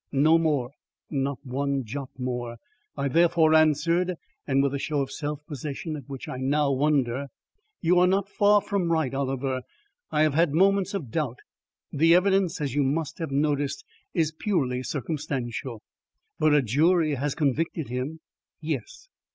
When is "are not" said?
7.99-8.27